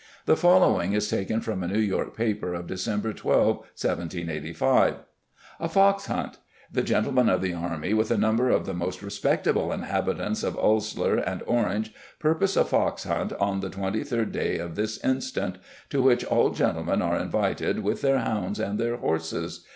[0.25, 4.95] The following is taken from a New York paper of December 12, 1785.
[5.59, 6.39] "A Fox hunt.
[6.71, 11.17] The Gentlemen of the army with a number of the most respectable inhabitants of Ulsler
[11.23, 15.59] and Orange purpose a Fox Hunt on the twenty third day of this instant
[15.91, 19.67] to which all Gentlemen are invited with their hounds and their horses.